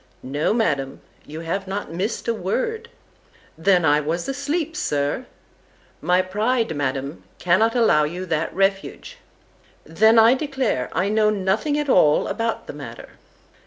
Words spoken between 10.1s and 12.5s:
I declare, I know nothing at all